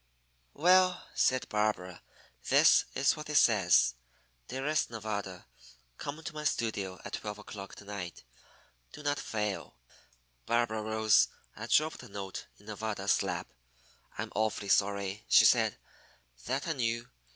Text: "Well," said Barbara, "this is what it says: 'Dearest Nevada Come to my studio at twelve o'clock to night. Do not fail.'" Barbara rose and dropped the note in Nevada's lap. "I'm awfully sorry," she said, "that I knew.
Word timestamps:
"Well," 0.55 1.07
said 1.13 1.47
Barbara, 1.47 2.01
"this 2.49 2.85
is 2.95 3.15
what 3.15 3.29
it 3.29 3.35
says: 3.35 3.93
'Dearest 4.47 4.89
Nevada 4.89 5.45
Come 5.99 6.23
to 6.23 6.33
my 6.33 6.43
studio 6.43 6.99
at 7.05 7.13
twelve 7.13 7.37
o'clock 7.37 7.75
to 7.75 7.85
night. 7.85 8.23
Do 8.93 9.03
not 9.03 9.19
fail.'" 9.19 9.75
Barbara 10.47 10.81
rose 10.81 11.27
and 11.55 11.69
dropped 11.69 11.99
the 11.99 12.09
note 12.09 12.47
in 12.57 12.65
Nevada's 12.65 13.21
lap. 13.21 13.53
"I'm 14.17 14.31
awfully 14.33 14.69
sorry," 14.69 15.23
she 15.29 15.45
said, 15.45 15.77
"that 16.47 16.67
I 16.67 16.73
knew. 16.73 17.07